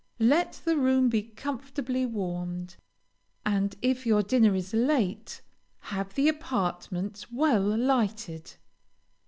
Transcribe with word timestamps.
Let 0.17 0.61
the 0.65 0.77
room 0.77 1.09
be 1.09 1.21
comfortably 1.21 2.07
warmed, 2.07 2.75
and 3.45 3.75
if 3.83 4.03
your 4.03 4.23
dinner 4.23 4.55
is 4.55 4.73
late, 4.73 5.43
have 5.93 6.15
the 6.15 6.27
apartments 6.27 7.31
well 7.31 7.61
lighted. 7.61 8.55